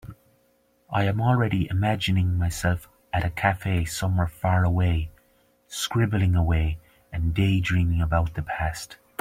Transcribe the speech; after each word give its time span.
I 0.89 1.03
am 1.03 1.21
already 1.21 1.69
imagining 1.69 2.35
myself 2.35 2.89
at 3.13 3.23
a 3.23 3.29
cafe 3.29 3.85
somewhere 3.85 4.25
far 4.25 4.63
away, 4.65 5.11
scribbling 5.67 6.35
away 6.35 6.79
and 7.13 7.35
daydreaming 7.35 8.01
about 8.01 8.33
the 8.33 8.41
past. 8.41 8.97